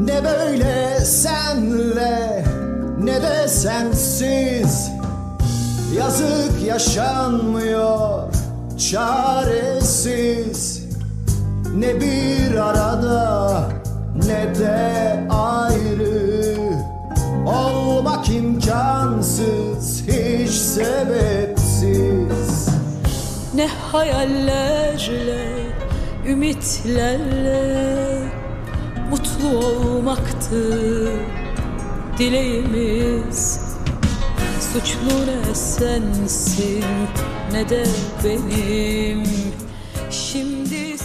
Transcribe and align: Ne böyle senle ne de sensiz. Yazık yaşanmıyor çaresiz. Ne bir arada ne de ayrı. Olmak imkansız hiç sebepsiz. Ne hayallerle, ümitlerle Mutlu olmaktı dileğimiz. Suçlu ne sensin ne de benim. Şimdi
Ne 0.00 0.24
böyle 0.24 1.00
senle 1.00 2.44
ne 2.98 3.22
de 3.22 3.48
sensiz. 3.48 4.90
Yazık 5.96 6.62
yaşanmıyor 6.66 8.22
çaresiz. 8.90 10.84
Ne 11.76 12.00
bir 12.00 12.54
arada 12.54 13.62
ne 14.16 14.54
de 14.54 15.20
ayrı. 15.30 16.54
Olmak 17.46 18.28
imkansız 18.28 20.02
hiç 20.08 20.50
sebepsiz. 20.50 22.04
Ne 23.54 23.66
hayallerle, 23.66 25.48
ümitlerle 26.26 27.83
Mutlu 29.14 29.58
olmaktı 29.58 31.08
dileğimiz. 32.18 33.60
Suçlu 34.60 35.26
ne 35.26 35.54
sensin 35.54 36.84
ne 37.52 37.68
de 37.68 37.84
benim. 38.24 39.22
Şimdi 40.10 40.98